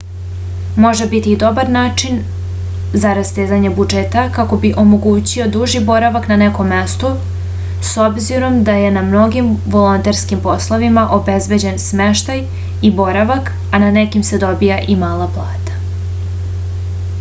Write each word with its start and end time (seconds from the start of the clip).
može 0.83 1.05
biti 1.09 1.31
i 1.31 1.35
dobar 1.41 1.67
način 1.73 2.15
za 3.01 3.09
rastezanje 3.17 3.69
budžeta 3.79 4.23
kako 4.37 4.57
bi 4.63 4.71
se 4.75 4.79
omogućio 4.83 5.45
duži 5.57 5.81
boravak 5.89 6.25
na 6.31 6.37
nekom 6.43 6.67
mestu 6.73 7.11
s 7.91 8.03
obzirom 8.05 8.57
da 8.71 8.77
je 8.85 8.89
na 8.97 9.03
mnogim 9.11 9.51
volonterskim 9.75 10.41
poslovima 10.49 11.05
obezbeđen 11.19 11.77
smeštaj 11.87 12.41
i 12.89 12.91
boravak 13.03 13.53
a 13.71 13.85
na 13.85 13.91
nekima 13.99 14.31
se 14.31 14.41
dobija 14.45 14.79
i 14.95 14.97
mala 15.05 15.29
plata 15.37 15.81